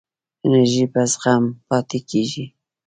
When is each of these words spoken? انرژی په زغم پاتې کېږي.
انرژی 0.45 0.85
په 0.93 1.01
زغم 1.11 1.43
پاتې 1.67 1.99
کېږي. 2.09 2.45